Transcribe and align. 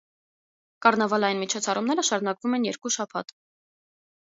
Կառնավալային 0.85 1.43
միջոցառումները 1.43 2.07
շարունակվում 2.09 2.59
են 2.61 2.67
երկու 2.71 2.95
շաբաթ։ 2.99 3.33